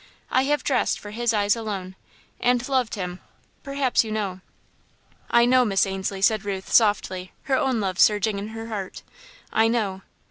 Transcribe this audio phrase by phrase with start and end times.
[0.31, 1.95] I have dressed for his eyes alone,
[2.39, 3.19] and loved him
[3.61, 4.41] perhaps you know"
[5.29, 9.03] "I know, Miss Ainslie," said Ruth, softly, her own love surging in her heart,
[9.53, 10.01] "I know."